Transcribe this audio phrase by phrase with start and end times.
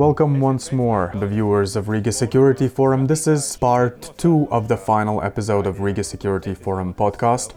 [0.00, 3.06] Welcome once more, the viewers of Riga Security Forum.
[3.06, 7.52] This is part two of the final episode of Riga Security Forum podcast.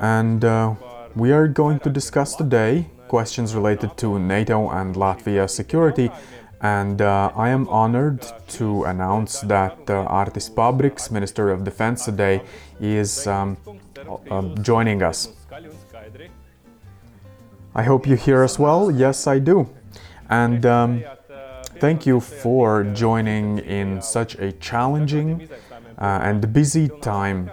[0.00, 0.74] And uh,
[1.14, 6.10] we are going to discuss today questions related to NATO and Latvia security.
[6.60, 8.26] And uh, I am honored
[8.58, 12.42] to announce that uh, Artis Pabriks, Minister of Defense today,
[12.80, 13.56] is um,
[14.28, 15.28] uh, joining us.
[17.76, 18.90] I hope you hear us well.
[18.90, 19.68] Yes, I do.
[20.42, 21.04] And um,
[21.84, 25.48] thank you for joining in such a challenging
[25.96, 27.50] uh, and busy time.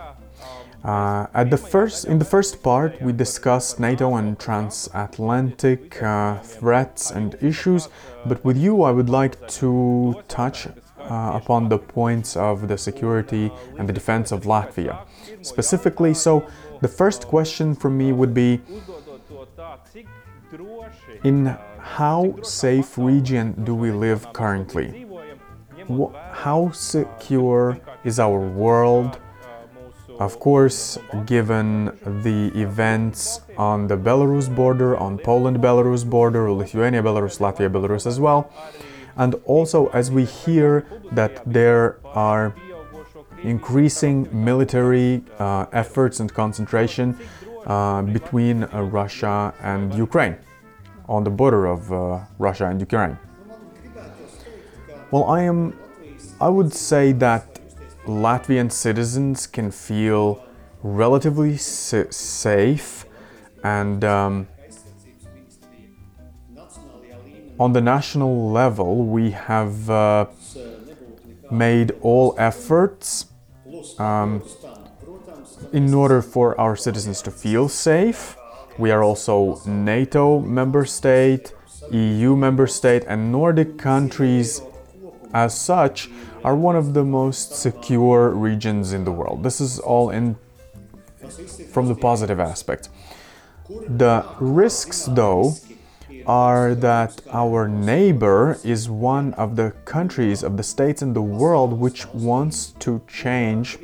[0.83, 7.11] Uh, at the first, in the first part, we discussed NATO and transatlantic uh, threats
[7.11, 7.87] and issues.
[8.25, 13.51] But with you, I would like to touch uh, upon the points of the security
[13.77, 15.05] and the defense of Latvia.
[15.43, 16.47] Specifically, so
[16.81, 18.59] the first question for me would be
[21.23, 21.55] in
[21.97, 25.05] how safe region do we live currently?
[26.31, 29.19] How secure is our world?
[30.17, 31.85] Of course, given
[32.23, 38.21] the events on the Belarus border, on Poland Belarus border, Lithuania Belarus, Latvia Belarus as
[38.21, 38.53] well.
[39.17, 42.55] And also, as we hear that there are
[43.43, 47.17] increasing military uh, efforts and concentration
[47.65, 50.37] uh, between uh, Russia and Ukraine
[51.11, 53.17] on the border of uh, Russia and Ukraine.
[55.11, 55.59] Well, I am
[56.39, 57.43] I would say that
[58.05, 60.43] Latvian citizens can feel
[60.81, 63.05] relatively safe
[63.63, 64.47] and um,
[67.59, 70.25] on the national level we have uh,
[71.51, 73.27] made all efforts
[73.99, 74.41] um,
[75.71, 78.35] in order for our citizens to feel safe.
[78.77, 81.53] We are also NATO member state,
[81.91, 84.61] EU member state, and Nordic countries
[85.33, 86.09] as such
[86.43, 89.43] are one of the most secure regions in the world.
[89.43, 90.35] This is all in
[91.71, 92.89] from the positive aspect.
[93.69, 95.53] The risks though
[96.25, 101.73] are that our neighbor is one of the countries of the states in the world
[101.73, 103.77] which wants to change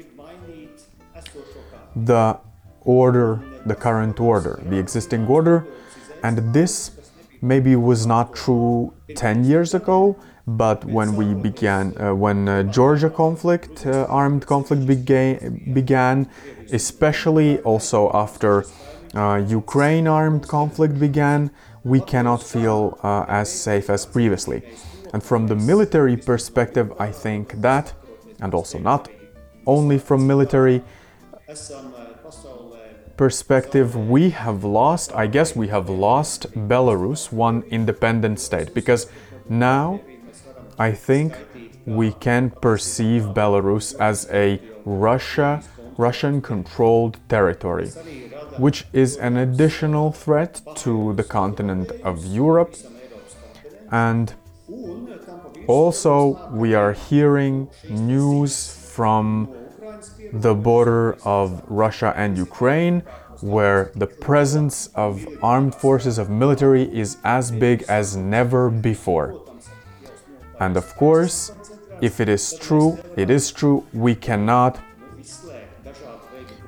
[1.96, 2.38] the
[2.82, 5.66] order, the current order, the existing order,
[6.24, 6.92] and this
[7.42, 10.18] maybe was not true 10 years ago,
[10.48, 16.30] but when we began, uh, when uh, Georgia conflict, uh, armed conflict began, began,
[16.72, 18.66] especially also after
[19.14, 21.52] uh, Ukraine armed conflict began,
[21.84, 24.62] we cannot feel uh, as safe as previously.
[25.14, 27.94] And from the military perspective, I think that,
[28.42, 29.10] and also not
[29.66, 30.82] only from military
[33.18, 39.08] perspective, we have lost, I guess we have lost Belarus, one independent state, because
[39.50, 40.00] now
[40.80, 41.36] I think
[41.86, 45.64] we can perceive Belarus as a Russia,
[45.98, 47.92] Russian controlled territory
[48.58, 52.76] which is an additional threat to the continent of Europe.
[53.92, 54.34] And
[55.68, 59.50] also, we are hearing news from
[60.34, 63.04] the border of Russia and Ukraine,
[63.42, 69.42] where the presence of armed forces of military is as big as never before.
[70.60, 71.52] And of course,
[72.02, 74.80] if it is true, it is true, we cannot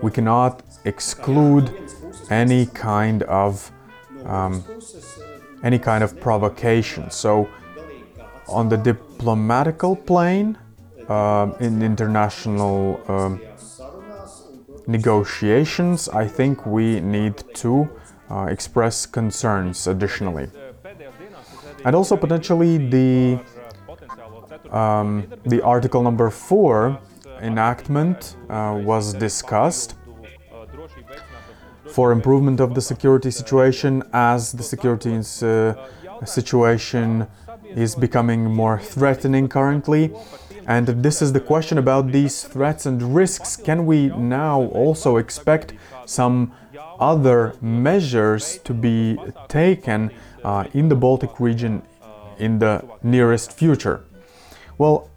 [0.01, 1.75] we cannot exclude
[2.29, 3.72] any kind of
[4.25, 4.63] um,
[5.63, 7.09] any kind of provocation.
[7.12, 7.50] So,
[8.47, 10.57] on the diplomatical plane,
[11.09, 13.42] uh, in international um,
[14.88, 17.90] negotiations, I think we need to
[18.30, 20.50] uh, express concerns additionally,
[21.86, 23.40] and also potentially the
[24.72, 27.00] um, the article number four
[27.42, 29.96] enactment uh, was discussed
[31.88, 35.74] for improvement of the security situation as the security uh,
[36.25, 37.25] situation
[37.75, 40.12] is becoming more threatening currently.
[40.69, 43.56] And this is the question about these threats and risks.
[43.56, 45.74] Can we now also expect
[46.06, 46.54] some
[47.00, 49.18] other measures to be
[49.48, 50.12] taken
[50.44, 51.81] uh, in the Baltic region
[52.38, 54.06] in the nearest future?
[54.77, 55.10] Well,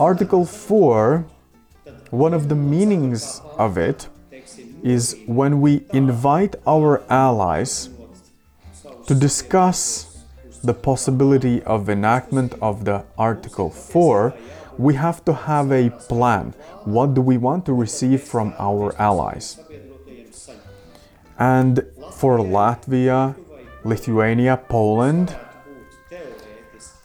[0.00, 1.24] Article 4,
[2.10, 4.08] one of the meanings of it
[4.82, 7.90] is when we invite our allies
[9.06, 10.07] to discuss
[10.62, 14.34] the possibility of enactment of the Article 4,
[14.76, 16.54] we have to have a plan.
[16.84, 19.58] What do we want to receive from our allies?
[21.38, 23.34] And for Latvia,
[23.84, 25.36] Lithuania, Poland,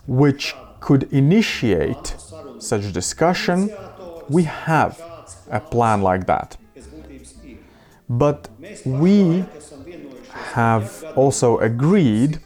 [0.07, 2.15] which could initiate
[2.59, 3.69] such discussion,
[4.29, 5.01] we have
[5.49, 6.57] a plan like that.
[8.09, 8.49] But
[8.85, 9.45] we
[10.53, 12.39] have also agreed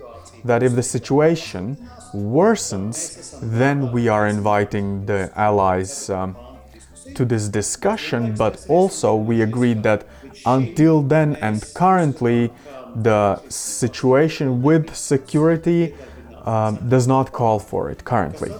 [0.45, 1.77] that if the situation
[2.13, 6.35] worsens, then we are inviting the allies um,
[7.15, 8.35] to this discussion.
[8.35, 10.07] But also, we agreed that
[10.45, 12.51] until then and currently,
[12.95, 15.93] the situation with security
[16.45, 18.51] um, does not call for it currently.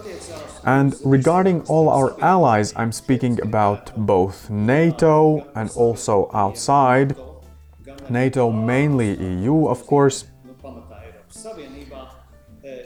[0.65, 7.15] And regarding all our allies, I'm speaking about both NATO and also outside.
[8.09, 10.25] NATO, mainly EU, of course.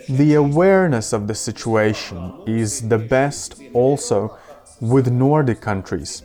[0.10, 4.38] The awareness of the situation is the best also
[4.80, 6.24] with Nordic countries,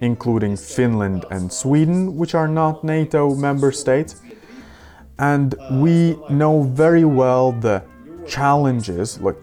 [0.00, 4.20] including Finland and Sweden, which are not NATO member states.
[5.18, 7.82] And we know very well the
[8.26, 9.36] challenges, like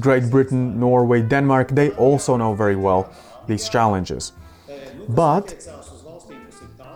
[0.00, 3.08] Great Britain, Norway, Denmark, they also know very well
[3.46, 4.32] these challenges.
[5.08, 5.54] But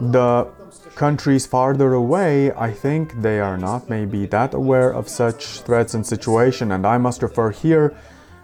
[0.01, 0.49] the
[0.95, 6.07] countries farther away, I think they are not maybe that aware of such threats and
[6.07, 6.73] situation.
[6.73, 7.95] And I must refer here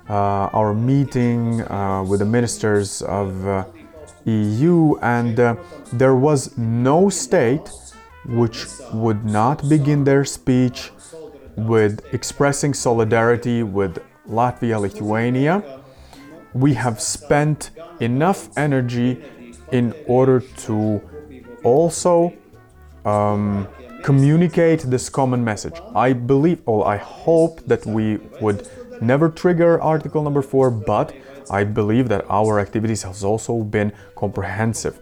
[0.08, 3.64] uh, our meeting uh, with the ministers of uh,
[4.24, 5.56] EU, and uh,
[5.92, 7.70] there was no state
[8.26, 10.90] which would not begin their speech
[11.56, 15.62] with expressing solidarity with Latvia, Lithuania,
[16.52, 17.70] we have spent
[18.00, 19.22] enough energy
[19.72, 21.00] in order to
[21.66, 22.32] also
[23.04, 23.66] um,
[24.02, 25.74] communicate this common message.
[25.94, 28.68] I believe, or I hope that we would
[29.00, 31.12] never trigger article number four, but
[31.50, 34.94] I believe that our activities has also been comprehensive.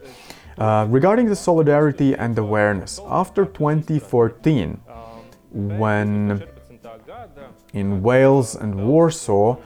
[0.57, 4.81] Uh, regarding the solidarity and awareness, after 2014,
[5.53, 6.43] when
[7.73, 9.57] in Wales and Warsaw,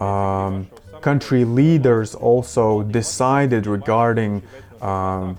[0.00, 0.68] um,
[1.00, 4.42] country leaders also decided regarding
[4.80, 5.38] um,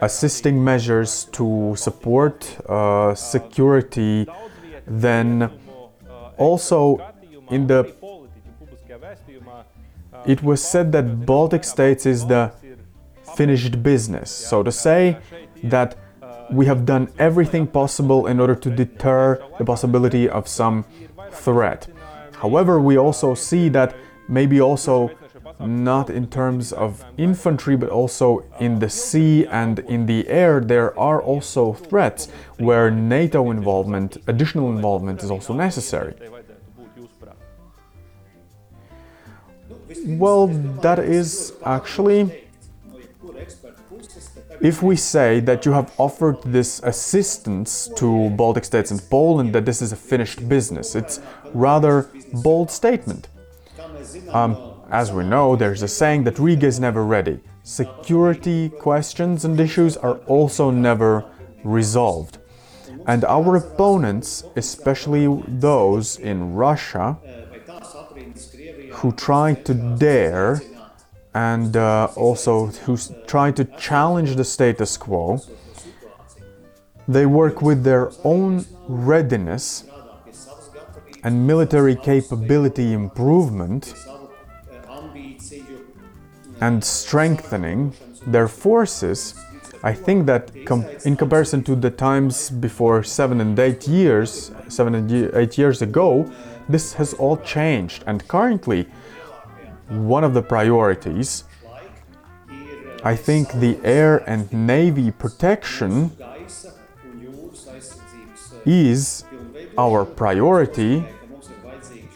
[0.00, 4.26] assisting measures to support uh, security.
[4.86, 5.50] Then,
[6.36, 7.00] also
[7.50, 7.94] in the
[10.26, 12.50] it was said that Baltic states is the
[13.36, 14.30] finished business.
[14.30, 15.18] So to say
[15.64, 15.96] that
[16.50, 20.84] we have done everything possible in order to deter the possibility of some
[21.30, 21.88] threat.
[22.32, 23.96] However, we also see that
[24.28, 25.10] maybe also
[25.60, 30.98] not in terms of infantry, but also in the sea and in the air, there
[30.98, 32.28] are also threats
[32.58, 36.14] where NATO involvement, additional involvement, is also necessary.
[40.06, 40.48] Well,
[40.82, 42.44] that is actually
[44.60, 49.66] if we say that you have offered this assistance to Baltic states and Poland, that
[49.66, 51.20] this is a finished business, it's
[51.52, 53.28] rather bold statement.
[54.30, 57.40] Um, as we know, there's a saying that Riga is never ready.
[57.64, 61.24] Security questions and issues are also never
[61.64, 62.38] resolved.
[63.08, 67.18] And our opponents, especially those in Russia,
[68.92, 70.62] who try to dare
[71.34, 72.96] and uh, also who
[73.26, 75.42] try to challenge the status quo.
[77.08, 79.84] They work with their own readiness
[81.24, 83.92] and military capability improvement
[86.60, 87.92] and strengthening
[88.26, 89.34] their forces.
[89.82, 94.94] I think that com- in comparison to the times before seven and eight years, seven
[94.94, 96.30] and eight years ago,
[96.68, 98.04] this has all changed.
[98.06, 98.88] And currently,
[99.88, 101.44] one of the priorities.
[103.04, 106.10] I think the air and navy protection
[108.64, 109.24] is
[109.76, 111.04] our priority,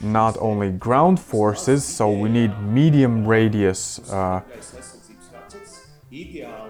[0.01, 4.41] not only ground forces, so we need medium radius uh,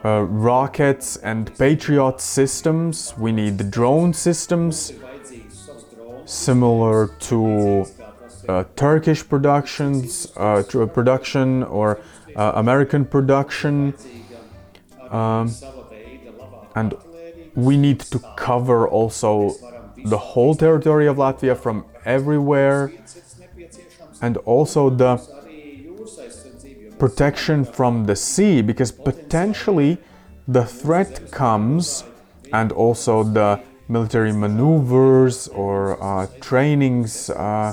[0.05, 4.93] uh, rockets and Patriot systems, we need the drone systems
[6.25, 7.87] similar to
[8.49, 12.01] uh, Turkish productions, uh, production or
[12.35, 13.95] uh, American production,
[15.11, 15.55] um,
[16.75, 16.95] and
[17.55, 19.55] we need to cover also
[20.05, 22.93] the whole territory of Latvia from everywhere,
[24.21, 25.21] and also the
[26.99, 29.99] protection from the sea, because potentially
[30.47, 32.05] the threat comes,
[32.53, 37.73] and also the military maneuvers or uh, trainings uh,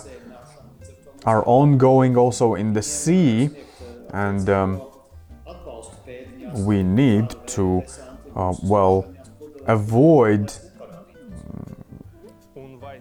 [1.25, 3.49] are ongoing also in the sea,
[4.13, 4.81] and um,
[6.53, 7.83] we need to,
[8.35, 9.05] uh, well,
[9.65, 10.53] avoid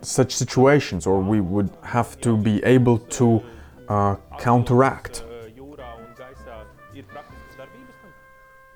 [0.03, 3.43] such situations, or we would have to be able to
[3.89, 5.25] uh, counteract?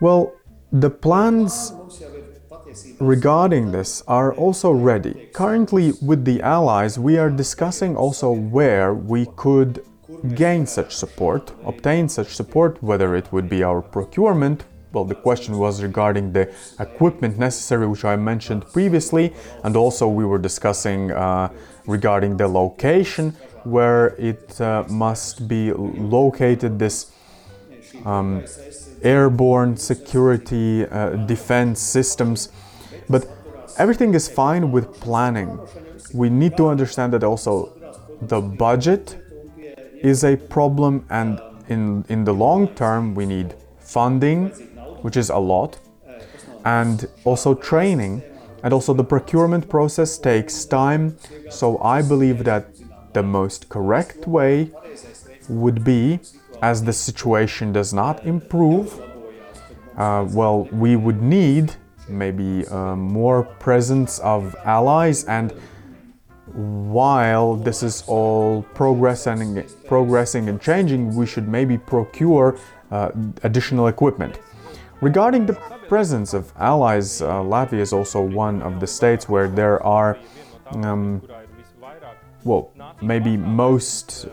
[0.00, 0.32] Well,
[0.70, 1.72] the plans
[3.00, 5.28] regarding this are also ready.
[5.32, 9.84] Currently, with the Allies, we are discussing also where we could
[10.34, 14.64] gain such support, obtain such support, whether it would be our procurement.
[14.92, 20.24] Well, the question was regarding the equipment necessary, which I mentioned previously, and also we
[20.24, 21.50] were discussing uh,
[21.86, 23.32] regarding the location
[23.64, 26.78] where it uh, must be located.
[26.78, 27.12] This
[28.04, 28.44] um,
[29.02, 32.50] airborne security uh, defense systems.
[33.08, 33.28] But
[33.78, 35.58] everything is fine with planning.
[36.12, 37.72] We need to understand that also
[38.22, 39.18] the budget
[40.02, 44.52] is a problem, and in, in the long term, we need funding,
[45.02, 45.78] which is a lot,
[46.64, 48.22] and also training.
[48.62, 51.16] And also, the procurement process takes time.
[51.48, 52.66] So, I believe that
[53.12, 54.70] the most correct way
[55.48, 56.20] would be
[56.60, 59.00] as the situation does not improve,
[59.96, 61.74] uh, well, we would need
[62.08, 65.52] maybe uh, more presence of allies and
[66.54, 72.58] while this is all progressing, progressing and changing, we should maybe procure
[72.90, 73.10] uh,
[73.42, 74.38] additional equipment.
[75.00, 75.54] Regarding the
[75.86, 80.18] presence of allies, uh, Latvia is also one of the states where there are,
[80.72, 81.22] um,
[82.42, 84.30] well, maybe most uh,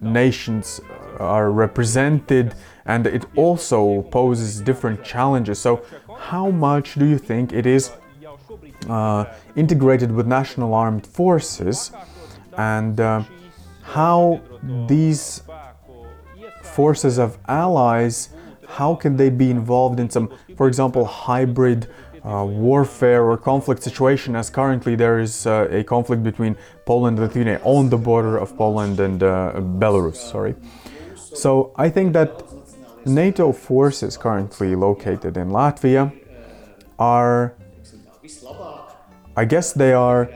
[0.00, 0.80] nations
[1.20, 2.54] are represented
[2.84, 5.60] and it also poses different challenges.
[5.60, 5.84] So,
[6.18, 7.92] how much do you think it is
[8.88, 11.92] uh, integrated with national armed forces
[12.56, 13.22] and uh,
[13.82, 14.40] how
[14.88, 15.42] these
[16.62, 18.30] forces of allies
[18.78, 21.86] how can they be involved in some for example hybrid
[22.24, 27.26] uh, warfare or conflict situation as currently there is uh, a conflict between Poland and
[27.26, 30.54] Lithuania on the border of Poland and uh, Belarus sorry.
[31.16, 32.30] So I think that
[33.06, 36.12] NATO forces currently located in Latvia
[36.98, 37.54] are,
[39.36, 40.28] I guess they are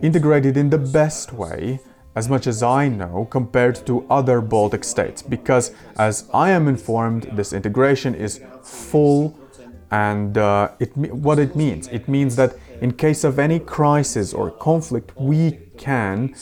[0.00, 1.80] integrated in the best way,
[2.14, 5.22] as much as I know, compared to other Baltic states.
[5.22, 9.38] Because, as I am informed, this integration is full,
[9.90, 11.88] and uh, it, what it means?
[11.88, 16.34] It means that in case of any crisis or conflict, we can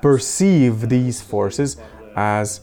[0.00, 1.76] perceive these forces
[2.16, 2.60] as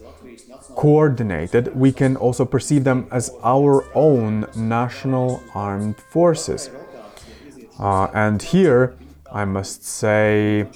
[0.75, 6.69] coordinated, we can also perceive them as our own national armed forces.
[7.77, 8.95] Uh, and here,
[9.31, 10.67] I must say,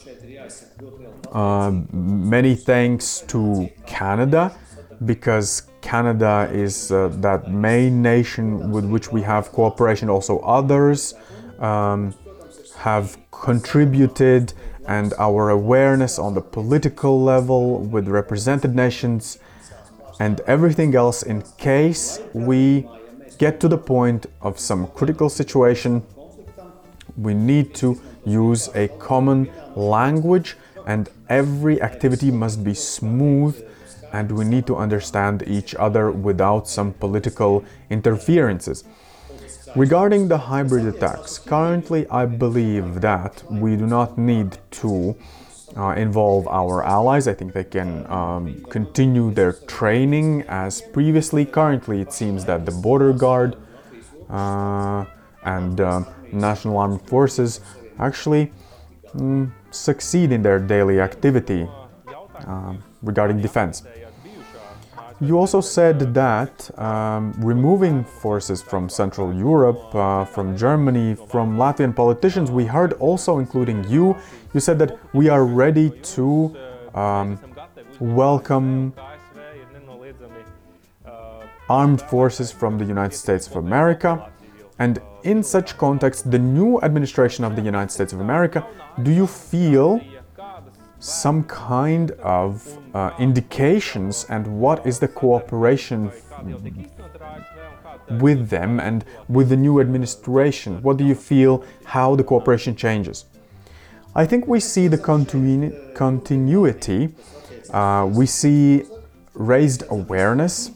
[1.33, 4.55] uh, many thanks to Canada,
[5.05, 10.09] because Canada is uh, that main nation with which we have cooperation.
[10.09, 11.13] Also, others
[11.59, 12.13] um,
[12.77, 14.53] have contributed
[14.87, 19.39] and our awareness on the political level with represented nations
[20.19, 22.87] and everything else in case we
[23.37, 26.03] get to the point of some critical situation
[27.17, 33.61] we need to use a common language and every activity must be smooth
[34.11, 38.83] and we need to understand each other without some political interferences
[39.75, 45.15] Regarding the hybrid attacks, currently I believe that we do not need to
[45.75, 47.27] uh, involve our allies.
[47.27, 51.43] I think they can um, continue their training as previously.
[51.43, 53.57] Currently, it seems that the border guard
[54.29, 55.05] uh,
[55.43, 57.59] and uh, national armed forces
[57.97, 58.53] actually
[59.15, 61.67] mm, succeed in their daily activity
[62.47, 63.83] uh, regarding defense.
[65.19, 71.95] You also said that um, removing forces from Central Europe, uh, from Germany, from Latvian
[71.95, 74.17] politicians, we heard also, including you,
[74.53, 76.57] you said that we are ready to
[76.93, 77.39] um,
[77.99, 78.93] welcome
[81.69, 84.29] armed forces from the United States of America.
[84.79, 88.65] And in such context, the new administration of the United States of America,
[89.01, 90.01] do you feel
[90.99, 96.11] some kind of uh, indications and what is the cooperation
[98.19, 100.81] with them and with the new administration?
[100.81, 103.25] What do you feel how the cooperation changes?
[104.15, 107.09] I think we see the continu- continuity,
[107.71, 108.83] uh, we see
[109.33, 110.71] raised awareness,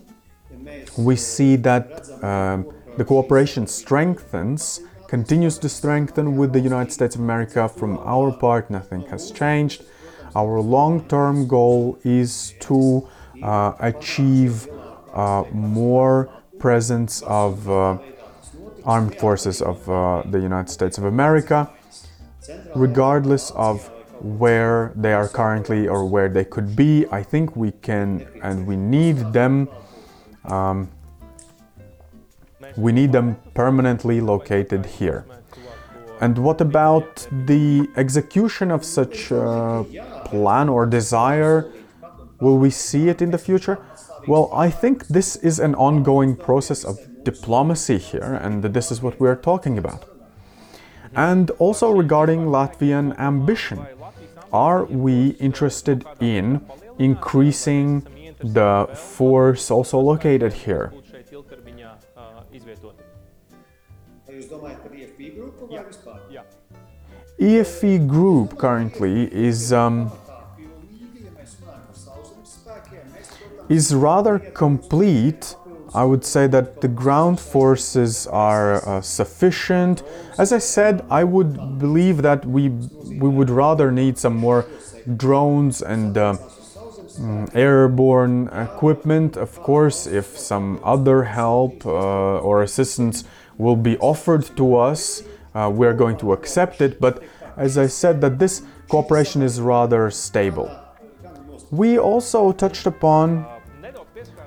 [0.98, 2.66] we see that um,
[2.98, 7.70] the cooperation strengthens, continues to strengthen with the United States of America.
[7.70, 9.84] From our part, nothing has changed.
[10.36, 13.08] Our long term goal is to
[13.42, 14.68] uh, achieve
[15.13, 17.98] uh, more presence of uh,
[18.84, 21.70] armed forces of uh, the United States of America.
[22.75, 23.89] regardless of
[24.22, 27.06] where they are currently or where they could be.
[27.12, 29.68] I think we can and we need them.
[30.46, 30.89] Um,
[32.77, 35.25] we need them permanently located here.
[36.22, 39.86] And what about the execution of such a
[40.25, 41.72] plan or desire?
[42.39, 43.79] Will we see it in the future?
[44.27, 49.19] Well, I think this is an ongoing process of diplomacy here, and this is what
[49.19, 50.05] we're talking about.
[51.15, 53.86] And also regarding Latvian ambition,
[54.51, 56.65] are we interested in
[57.00, 58.05] increasing
[58.39, 60.93] the force also located here?
[67.40, 70.12] eFP group currently is um,
[73.70, 75.56] is rather complete.
[75.94, 80.04] I would say that the ground forces are uh, sufficient.
[80.38, 84.66] As I said, I would believe that we we would rather need some more
[85.16, 86.38] drones and uh,
[87.54, 89.38] airborne equipment.
[89.38, 93.24] Of course, if some other help uh, or assistance
[93.58, 95.24] will be offered to us,
[95.56, 97.00] uh, we're going to accept it.
[97.00, 97.24] But
[97.56, 100.70] as I said, that this cooperation is rather stable.
[101.72, 103.46] We also touched upon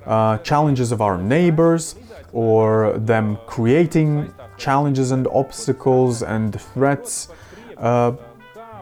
[0.06, 1.96] uh, challenges of our neighbors
[2.32, 7.28] or them creating challenges and obstacles and threats.
[7.76, 8.12] Uh,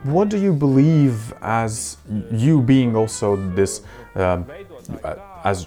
[0.03, 1.97] what do you believe as
[2.31, 3.83] you being also this
[4.15, 4.43] uh,
[5.45, 5.67] as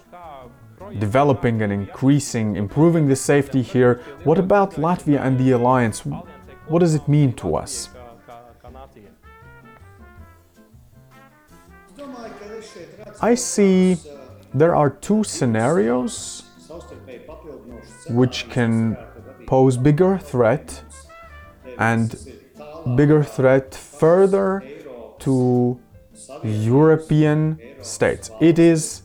[1.00, 4.02] developing and increasing, improving the safety here.
[4.24, 6.04] What about Latvia and the alliance?
[6.68, 7.90] What does it mean to us?
[13.22, 13.98] I see
[14.54, 16.44] there are two scenarios
[18.10, 18.98] which can
[19.46, 20.84] pose bigger threat
[21.78, 22.16] and
[22.96, 24.64] bigger threat further
[25.20, 25.80] to
[26.44, 28.32] European states.
[28.40, 29.04] It is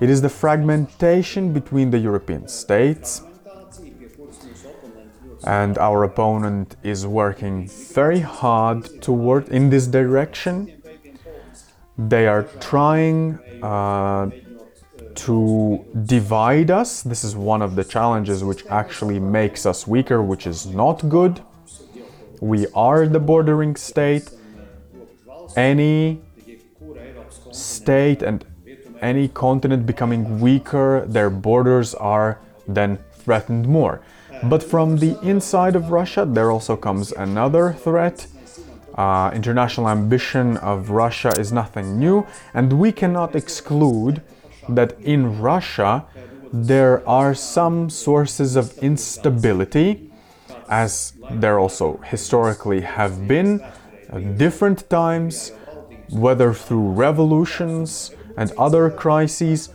[0.00, 3.22] it is the fragmentation between the European states,
[5.44, 10.82] and our opponent is working very hard toward in this direction.
[11.96, 14.30] They are trying uh,
[15.14, 17.02] to divide us.
[17.02, 21.42] This is one of the challenges which actually makes us weaker, which is not good.
[22.40, 24.30] We are the bordering state.
[25.56, 26.22] Any
[27.50, 28.44] state and
[29.00, 34.00] any continent becoming weaker, their borders are then threatened more.
[34.44, 38.26] But from the inside of Russia, there also comes another threat.
[38.94, 44.22] Uh, international ambition of Russia is nothing new, and we cannot exclude
[44.68, 46.04] that in Russia
[46.52, 50.10] there are some sources of instability,
[50.68, 53.60] as there also historically have been
[54.08, 55.52] at different times,
[56.10, 59.70] whether through revolutions and other crises,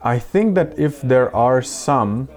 [0.00, 2.28] I think that if there are some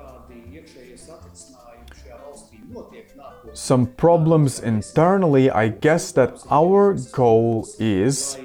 [3.53, 8.37] some problems internally, I guess that our goal is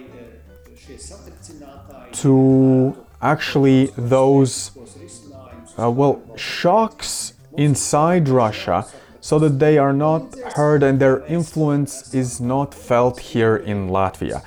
[2.12, 4.70] to actually those
[5.79, 8.87] uh, well shocks inside Russia
[9.20, 14.42] so that they are not heard and their influence is not felt here in Latvia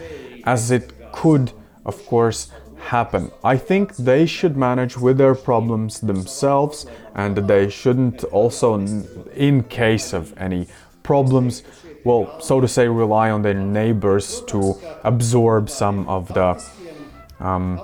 [0.46, 1.52] as it could
[1.86, 3.32] of course, happen.
[3.44, 8.76] I think they should manage with their problems themselves and they shouldn't also,
[9.36, 10.68] in case of any
[11.02, 11.64] problems,
[12.04, 16.62] well, so to say, rely on their neighbors to absorb some of the
[17.40, 17.80] um,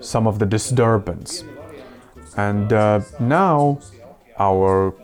[0.00, 1.44] some of the disturbance.
[2.36, 3.80] And uh, now
[4.38, 4.94] our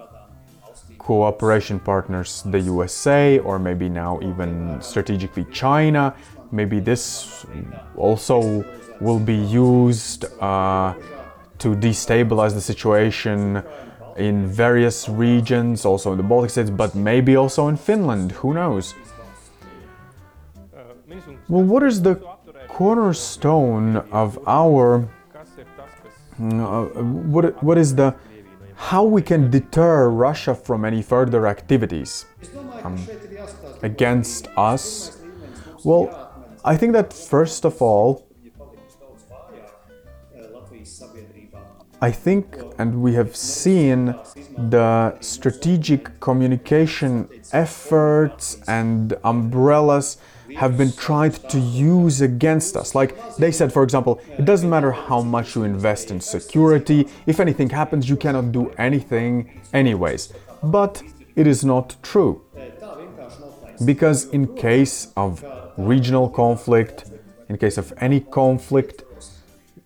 [0.99, 6.14] cooperation partners, the USA, or maybe now even strategically China,
[6.54, 7.44] maybe this
[7.96, 8.64] also
[9.00, 10.94] will be used uh,
[11.58, 13.62] to destabilize the situation
[14.16, 18.94] in various regions, also in the Baltic states, but maybe also in Finland, who knows?
[21.48, 22.14] Well, what is the
[22.68, 25.08] cornerstone of our.
[26.40, 26.84] Uh,
[27.34, 28.14] what, what is the.
[28.74, 32.26] how we can deter Russia from any further activities
[32.82, 32.98] um,
[33.82, 35.18] against us?
[35.84, 36.23] Well,
[36.64, 38.27] I think that first of all,
[42.00, 44.14] I think, and we have seen
[44.70, 50.18] the strategic communication efforts and umbrellas
[50.57, 52.94] have been tried to use against us.
[52.94, 57.40] Like they said, for example, it doesn't matter how much you invest in security, if
[57.40, 60.33] anything happens, you cannot do anything anyways.
[60.62, 61.03] But
[61.37, 62.42] it is not true.
[63.85, 65.44] Because in case of
[65.76, 67.10] regional conflict,
[67.48, 69.02] in case of any conflict,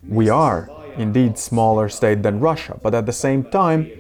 [0.09, 3.90] we are indeed smaller state than Russia, but at the same time,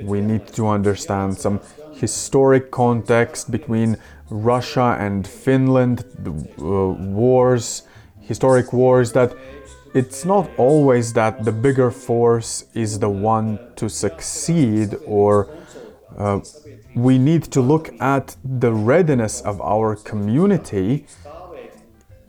[0.00, 1.60] we need to understand some
[1.92, 3.96] historic context between
[4.30, 7.82] Russia and Finland, the uh, wars,
[8.20, 9.34] historic wars that
[9.92, 15.48] it's not always that the bigger force is the one to succeed or
[16.16, 16.40] uh,
[16.94, 21.06] we need to look at the readiness of our community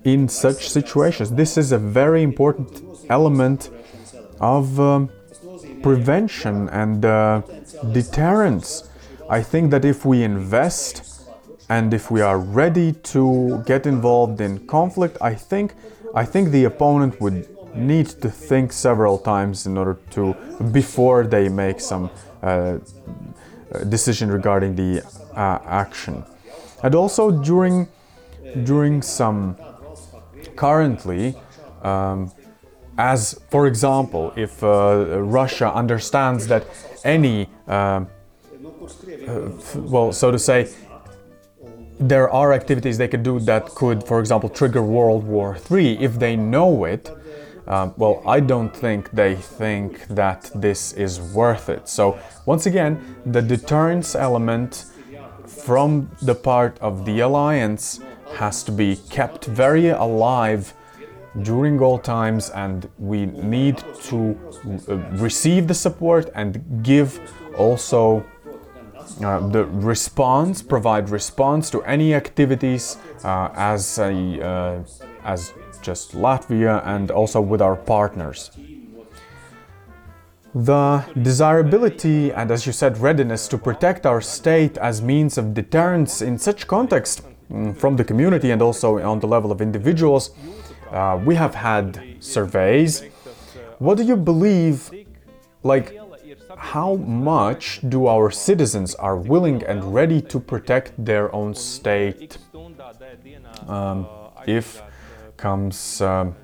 [0.04, 1.32] in such situations.
[1.32, 3.70] This is a very important element
[4.40, 5.10] of um,
[5.82, 7.42] prevention and uh,
[7.92, 8.90] deterrence.
[9.30, 11.28] I think that if we invest
[11.70, 15.74] and if we are ready to get involved in conflict, I think
[16.14, 20.36] I think the opponent would need to think several times in order to
[20.72, 22.10] before they make some
[22.44, 22.80] uh,
[23.90, 25.02] decision regarding the
[25.36, 26.24] uh, action.
[26.84, 27.88] And also during
[28.64, 29.56] during some
[30.56, 31.36] currently
[31.84, 32.32] um,
[32.98, 36.66] as for example if uh, Russia understands that
[37.04, 38.04] any uh,
[39.76, 40.70] well so to say
[42.00, 46.20] there are activities they could do that could for example trigger World War III if
[46.20, 47.10] they know it
[47.72, 51.88] um, well, I don't think they think that this is worth it.
[51.88, 54.86] So, once again, the deterrence element
[55.48, 58.02] from the part of the alliance
[58.36, 60.74] has to be kept very alive
[61.44, 64.38] during all times, and we need to
[64.90, 67.22] uh, receive the support and give
[67.58, 68.26] also
[69.24, 74.12] uh, the response, provide response to any activities uh, as a,
[74.46, 74.84] uh,
[75.24, 78.52] as just Latvia and also with our partners.
[80.54, 86.22] The desirability and, as you said, readiness to protect our state as means of deterrence
[86.22, 90.32] in such context mm, from the community and also on the level of individuals,
[90.92, 93.04] uh, we have had surveys.
[93.80, 94.92] What do you believe,
[95.64, 95.98] like,
[96.58, 102.38] how much do our citizens are willing and ready to protect their own state
[103.68, 104.06] um,
[104.46, 104.82] if
[105.42, 106.36] comes um,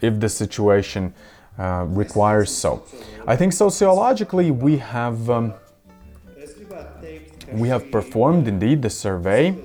[0.00, 1.14] if the situation
[1.58, 2.84] uh, requires so.
[3.26, 5.54] I think sociologically we have um,
[7.52, 9.56] we have performed indeed the survey,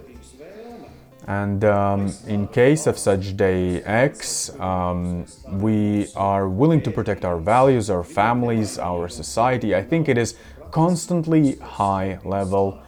[1.27, 7.37] and um, in case of such day X, um, we are willing to protect our
[7.37, 9.75] values, our families, our society.
[9.75, 10.35] I think it is
[10.71, 12.79] constantly high level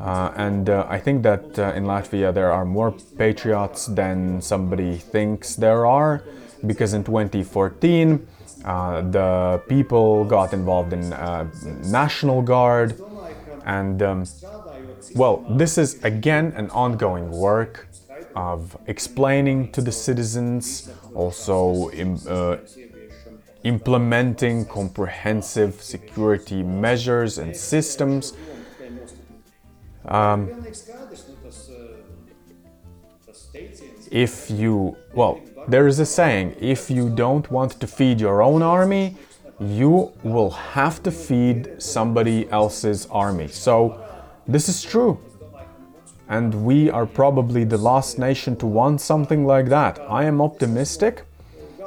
[0.00, 4.96] uh, and uh, I think that uh, in Latvia there are more patriots than somebody
[4.96, 6.24] thinks there are,
[6.66, 8.26] because in 2014
[8.64, 11.46] uh, the people got involved in uh,
[11.84, 12.98] National Guard,
[13.66, 14.24] and um,
[15.14, 17.86] well, this is again an ongoing work
[18.34, 21.90] of explaining to the citizens, also
[22.28, 22.56] uh,
[23.64, 28.32] implementing comprehensive security measures and systems
[30.06, 30.48] um,
[34.10, 38.62] if you, well, there is a saying if you don't want to feed your own
[38.62, 39.16] army,
[39.60, 43.48] you will have to feed somebody else's army.
[43.48, 44.02] So,
[44.48, 45.20] this is true.
[46.28, 50.00] And we are probably the last nation to want something like that.
[50.08, 51.24] I am optimistic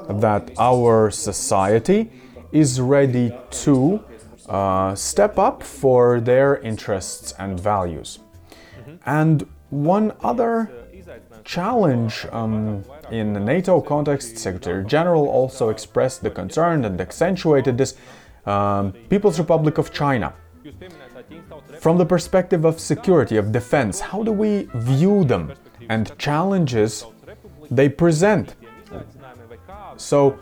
[0.10, 2.12] that our society
[2.52, 4.04] is ready to
[4.48, 8.20] uh, step up for their interests and values.
[8.80, 8.96] Mm-hmm.
[9.06, 10.70] And one other
[11.44, 17.96] challenge um, in the NATO context, Secretary General also expressed the concern and accentuated this
[18.46, 20.34] um, People's Republic of China.
[21.80, 25.54] From the perspective of security, of defense, how do we view them
[25.90, 27.06] and challenges
[27.70, 28.56] they present?
[29.98, 30.40] So,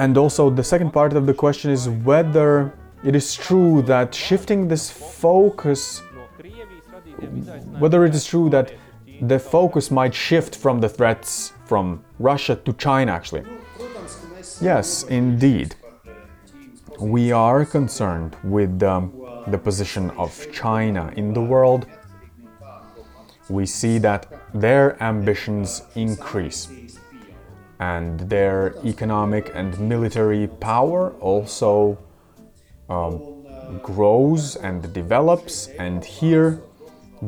[0.00, 2.72] and also, the second part of the question is whether
[3.04, 5.98] it is true that shifting this focus,
[7.78, 8.72] whether it is true that
[9.20, 13.44] the focus might shift from the threats from Russia to China, actually.
[14.62, 15.74] Yes, indeed.
[16.98, 19.12] We are concerned with um,
[19.48, 21.84] the position of China in the world.
[23.50, 24.22] We see that
[24.54, 26.89] their ambitions increase
[27.80, 31.98] and their economic and military power also
[32.90, 33.46] um,
[33.82, 35.68] grows and develops.
[35.78, 36.60] And here,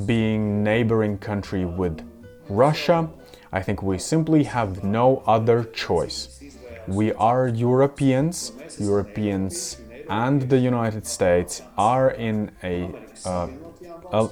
[0.06, 2.06] being neighboring country with
[2.48, 3.08] Russia,
[3.50, 6.42] I think we simply have no other choice.
[6.86, 8.52] We are Europeans.
[8.78, 12.90] Europeans and the United States are in a
[13.24, 13.48] uh,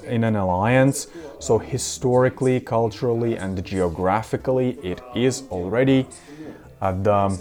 [0.07, 1.07] in an alliance.
[1.39, 6.07] So historically, culturally, and geographically, it is already
[6.81, 7.39] uh, the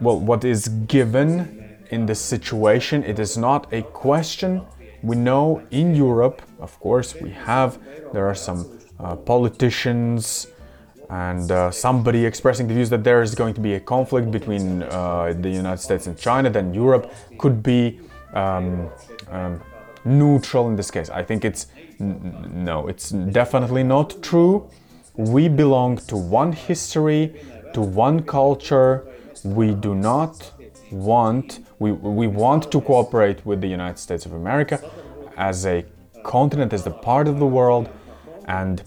[0.00, 3.02] well what is given in this situation.
[3.04, 4.62] It is not a question.
[5.02, 7.78] We know in Europe, of course, we have
[8.12, 10.46] there are some uh, politicians
[11.08, 14.82] and uh, somebody expressing the views that there is going to be a conflict between
[14.84, 18.00] uh, the United States and China, then Europe could be
[18.32, 18.88] um,
[19.28, 19.60] um,
[20.04, 21.10] neutral in this case.
[21.10, 21.66] I think it's
[21.98, 24.68] no, it's definitely not true.
[25.16, 27.34] We belong to one history,
[27.74, 29.06] to one culture.
[29.44, 30.52] We do not
[30.90, 34.78] want we, we want to cooperate with the United States of America
[35.36, 35.84] as a
[36.24, 37.88] continent, as a part of the world,
[38.46, 38.82] and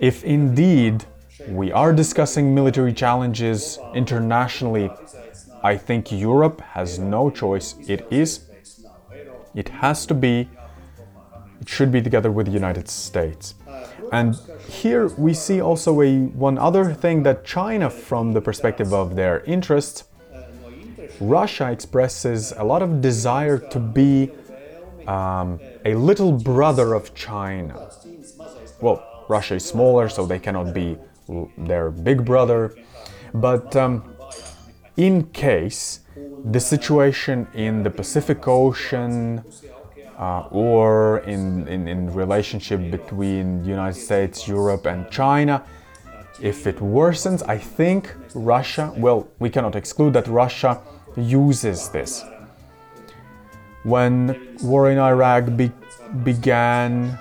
[0.00, 1.04] if indeed
[1.48, 4.90] we are discussing military challenges internationally.
[5.62, 7.74] I think Europe has no choice.
[7.88, 8.45] It is,
[9.56, 10.48] it has to be,
[11.60, 13.54] it should be together with the United States.
[14.12, 14.36] And
[14.68, 19.40] here we see also a one other thing that China, from the perspective of their
[19.40, 20.04] interests,
[21.20, 24.30] Russia expresses a lot of desire to be
[25.08, 27.88] um, a little brother of China.
[28.80, 30.98] Well, Russia is smaller, so they cannot be
[31.56, 32.76] their big brother.
[33.32, 34.14] But um,
[34.96, 36.00] in case
[36.46, 39.42] the situation in the Pacific Ocean
[40.16, 45.64] uh, or in, in, in relationship between the United States, Europe, and China,
[46.40, 50.80] if it worsens, I think Russia, well, we cannot exclude that Russia
[51.16, 52.24] uses this.
[53.82, 55.72] When war in Iraq be-
[56.22, 57.18] began,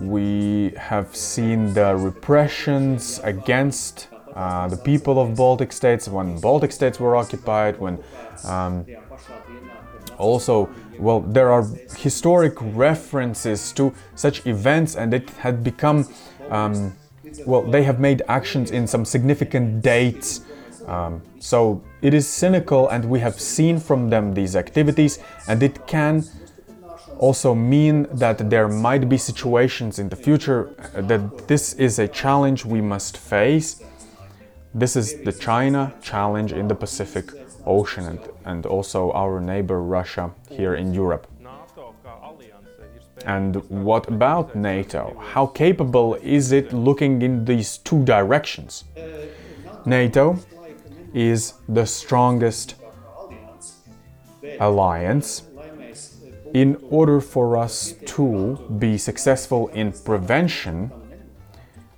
[0.00, 7.00] we have seen the repressions against uh, the people of Baltic states when Baltic states
[7.00, 7.98] were occupied, when
[8.44, 8.86] um,
[10.16, 11.64] also, well, there are
[11.96, 16.06] historic references to such events, and it had become,
[16.50, 16.94] um,
[17.46, 20.42] well, they have made actions in some significant dates.
[20.86, 25.84] Um, so it is cynical, and we have seen from them these activities, and it
[25.88, 26.24] can
[27.18, 32.06] also mean that there might be situations in the future uh, that this is a
[32.06, 33.82] challenge we must face.
[34.74, 37.30] This is the China challenge in the Pacific
[37.66, 41.26] Ocean and, and also our neighbor Russia here in Europe.
[43.24, 45.16] And what about NATO?
[45.32, 48.84] How capable is it looking in these two directions?
[49.84, 50.38] NATO
[51.14, 52.74] is the strongest
[54.60, 55.42] alliance
[56.54, 60.90] in order for us to be successful in prevention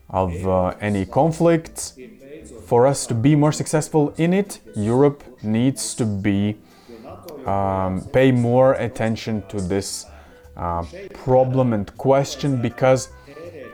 [0.08, 1.94] of uh, any conflicts,
[2.66, 6.56] for us to be more successful in it, Europe needs to be
[7.46, 10.06] um, pay more attention to this
[10.56, 13.08] uh, problem and question because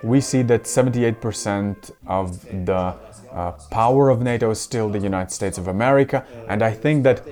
[0.02, 2.94] we see that 78% of the
[3.32, 7.22] uh, power of NATO is still the United States of America, and I think that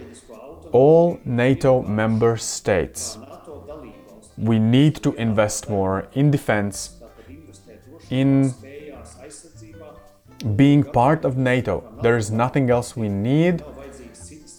[0.73, 3.16] all NATO member states
[4.37, 7.01] we need to invest more in defense,
[8.11, 8.53] in
[10.57, 11.83] being part of NATO.
[12.02, 13.62] There is nothing else we need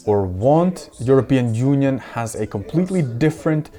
[0.05, 0.89] or want.
[0.99, 3.69] European Union has a completely different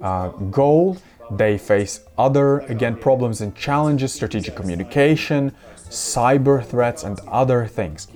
[0.00, 0.96] uh, goal.
[1.30, 5.52] They face other, again, problems and challenges, strategic communication,
[5.90, 8.08] cyber threats, and other things.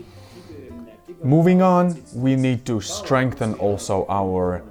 [1.23, 4.63] Moving on, we need to strengthen also our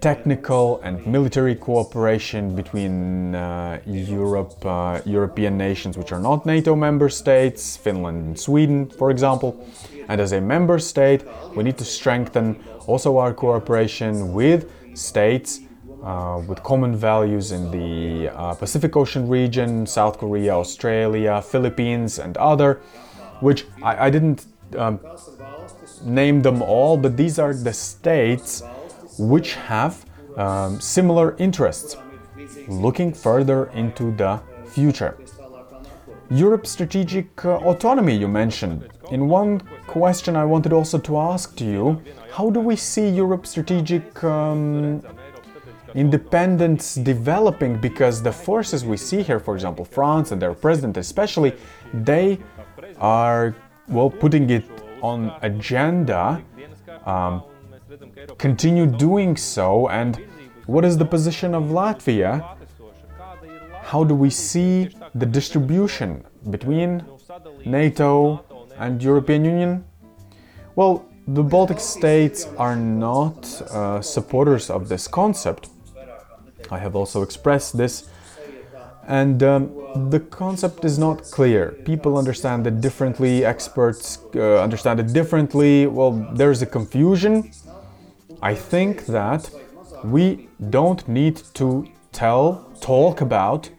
[0.00, 7.08] technical and military cooperation between uh, Europe, uh, European nations which are not NATO member
[7.08, 9.66] states, Finland and Sweden, for example.
[10.08, 15.60] And as a member state, we need to strengthen also our cooperation with states
[16.02, 22.36] uh, with common values in the uh, Pacific Ocean region, South Korea, Australia, Philippines, and
[22.38, 22.80] other,
[23.40, 24.46] which I, I didn't
[24.78, 24.98] um,
[26.02, 28.62] name them all, but these are the states
[29.20, 30.06] which have
[30.36, 31.96] um, similar interests,
[32.68, 35.18] looking further into the future.
[36.30, 38.88] Europe's strategic uh, autonomy, you mentioned.
[39.10, 43.50] In one question, I wanted also to ask to you how do we see Europe's
[43.50, 45.02] strategic um,
[45.94, 47.76] independence developing?
[47.78, 51.52] Because the forces we see here, for example, France and their president especially,
[51.92, 52.38] they
[52.98, 53.56] are,
[53.88, 54.64] well, putting it
[55.02, 56.40] on agenda
[57.04, 57.42] um,
[58.38, 59.88] continue doing so?
[59.88, 60.20] And
[60.66, 62.56] what is the position of Latvia?
[63.82, 67.04] How do we see the distribution between
[67.64, 68.44] NATO
[68.78, 69.84] and European Union?
[70.76, 75.68] Well, the Baltic states are not uh, supporters of this concept.
[76.70, 78.08] I have also expressed this,
[79.06, 81.72] and um, the concept is not clear.
[81.84, 85.86] People understand it differently, experts uh, understand it differently.
[85.86, 87.50] Well, there's a confusion.
[88.42, 89.50] I think that
[90.04, 93.70] we don't need to tell, talk about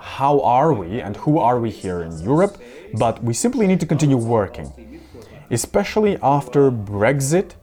[0.00, 2.58] how are we and who are we here in Europe,
[2.94, 5.00] but we simply need to continue working.
[5.50, 7.54] Especially after Brexit,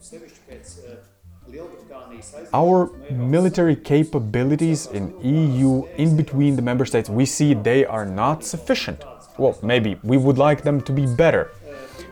[2.54, 8.44] our military capabilities in EU in between the member states, we see they are not
[8.44, 9.04] sufficient.
[9.38, 11.52] Well, maybe we would like them to be better.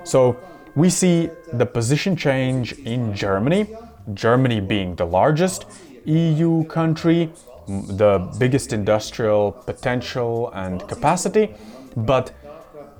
[0.03, 0.37] So
[0.75, 3.67] we see the position change in Germany,
[4.13, 5.65] Germany being the largest
[6.05, 7.31] EU country,
[7.67, 11.55] the biggest industrial potential and capacity,
[11.95, 12.31] but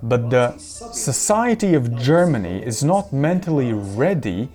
[0.01, 4.49] but the society of Germany is not mentally ready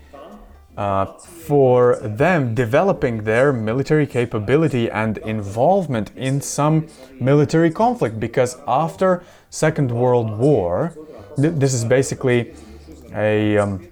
[0.77, 6.87] uh, for them developing their military capability and involvement in some
[7.19, 10.95] military conflict because after second world war
[11.37, 12.55] th- this is basically
[13.15, 13.89] a um,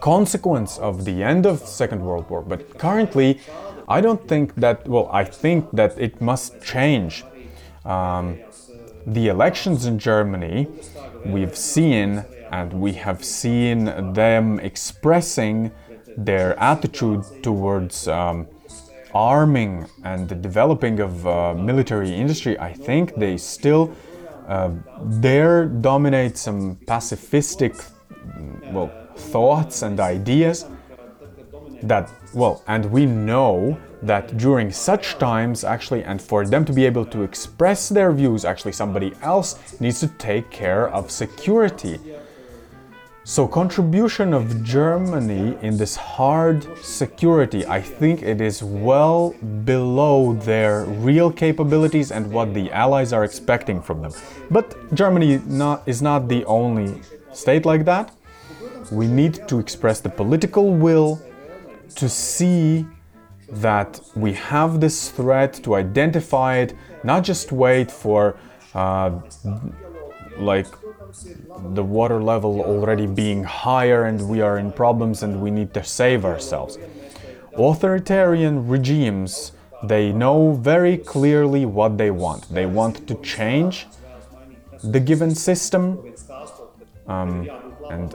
[0.00, 3.40] consequence of the end of second world war but currently
[3.88, 7.24] i don't think that well i think that it must change.
[7.84, 8.38] Um,
[9.06, 10.68] the elections in germany
[11.24, 15.70] we've seen and we have seen them expressing
[16.16, 18.46] their attitude towards um,
[19.14, 22.58] arming and the developing of uh, military industry.
[22.58, 23.94] I think they still
[24.46, 24.70] uh,
[25.02, 27.74] there dominate some pacifistic
[28.72, 30.66] well thoughts and ideas
[31.82, 36.84] that well and we know that during such times actually and for them to be
[36.84, 41.98] able to express their views actually somebody else needs to take care of security.
[43.24, 50.84] So contribution of germany in this hard security i think it is well below their
[50.84, 54.12] real capabilities and what the allies are expecting from them.
[54.50, 57.02] But germany not, is not the only
[57.32, 58.14] state like that
[58.90, 61.20] we need to express the political will
[61.96, 62.86] to see
[63.50, 68.36] that we have this threat, to identify it, not just wait for
[68.74, 69.10] uh,
[70.38, 70.66] like
[71.74, 75.82] the water level already being higher and we are in problems and we need to
[75.82, 76.78] save ourselves.
[77.56, 79.52] Authoritarian regimes,
[79.84, 82.52] they know very clearly what they want.
[82.52, 83.86] They want to change
[84.84, 86.14] the given system
[87.06, 87.48] um,
[87.90, 88.14] and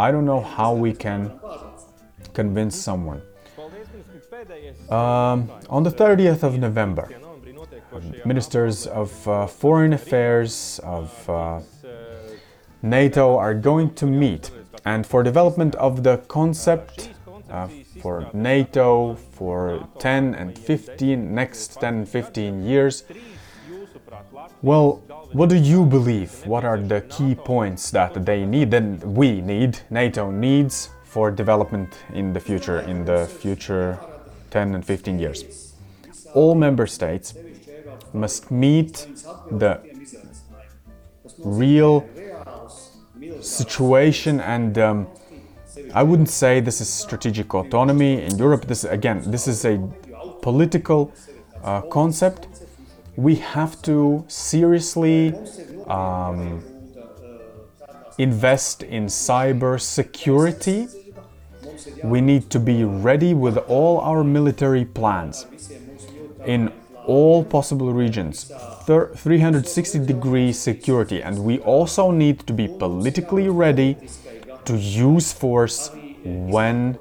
[0.00, 1.38] I don't know how we can
[2.32, 3.20] convince someone.
[4.88, 7.06] Um, on the 30th of November,
[8.24, 11.60] ministers of uh, foreign affairs of uh,
[12.80, 14.50] NATO are going to meet,
[14.86, 17.10] and for development of the concept
[17.50, 17.68] uh,
[18.00, 23.04] for NATO for 10 and 15 next 10 and 15 years.
[24.62, 25.02] Well,
[25.32, 26.46] what do you believe?
[26.46, 31.94] What are the key points that they need, and we need, NATO needs for development
[32.12, 33.98] in the future, in the future
[34.50, 35.74] 10 and 15 years?
[36.34, 37.34] All member states
[38.12, 39.06] must meet
[39.50, 39.80] the
[41.38, 42.06] real
[43.40, 45.06] situation and um,
[45.94, 48.66] I wouldn't say this is strategic autonomy in Europe.
[48.66, 49.78] This again, this is a
[50.42, 51.12] political
[51.62, 52.46] uh, concept
[53.16, 55.34] we have to seriously
[55.86, 56.62] um,
[58.18, 60.88] invest in cyber security.
[62.04, 65.46] We need to be ready with all our military plans
[66.44, 66.72] in
[67.06, 68.52] all possible regions,
[68.86, 73.96] 360 degree security, and we also need to be politically ready
[74.64, 75.90] to use force
[76.24, 76.98] when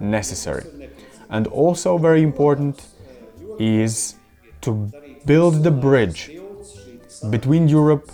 [0.00, 0.64] necessary.
[1.28, 2.86] And also, very important
[3.58, 4.16] is
[4.62, 4.90] to
[5.26, 6.30] build the bridge
[7.30, 8.10] between Europe,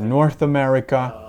[0.00, 1.24] North America,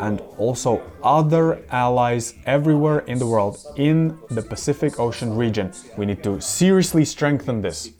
[0.00, 5.72] and also other allies everywhere in the world in the Pacific Ocean region.
[5.96, 7.90] We need to seriously strengthen this.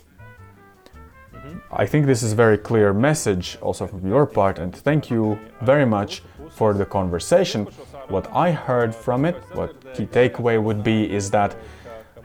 [1.71, 5.39] I think this is a very clear message also from your part, and thank you
[5.63, 7.67] very much for the conversation.
[8.09, 11.57] What I heard from it, what key takeaway would be, is that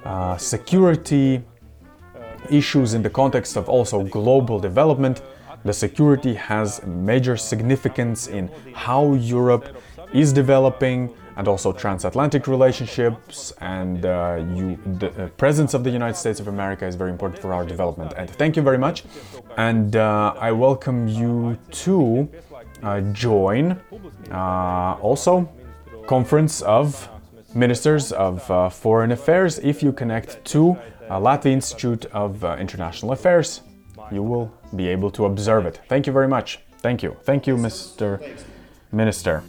[0.03, 1.43] uh, security
[2.53, 5.21] issues in the context of also global development,
[5.63, 9.77] the security has major significance in how Europe
[10.13, 16.15] is developing and also transatlantic relationships and uh, you, the uh, presence of the United
[16.17, 18.13] States of America is very important for our development.
[18.17, 19.03] And thank you very much.
[19.55, 22.27] And uh, I welcome you to
[22.81, 23.79] uh, join
[24.31, 25.49] uh, also
[26.07, 27.07] conference of
[27.53, 29.59] ministers of uh, foreign affairs.
[29.59, 30.77] If you connect to
[31.15, 33.61] Latvia Institute of uh, International Affairs,
[34.11, 35.81] you will be able to observe it.
[35.87, 36.59] Thank you very much.
[36.79, 37.17] Thank you.
[37.23, 38.21] Thank you, Mr.
[38.91, 39.43] Minister.